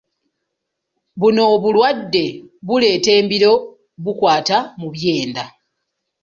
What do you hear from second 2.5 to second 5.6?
buleeta embiro bukwata mu byenda.